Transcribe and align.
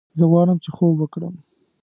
زه 0.17 0.23
غواړم 0.31 0.57
چې 0.63 0.69
خوب 0.75 0.93
وکړم 0.97 1.35